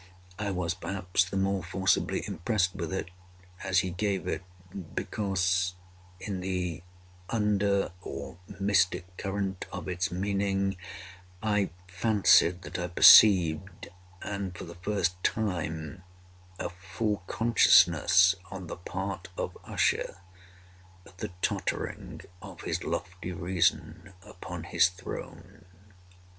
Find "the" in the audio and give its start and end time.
1.29-1.37, 6.39-6.81, 14.63-14.73, 18.65-18.77, 21.17-21.29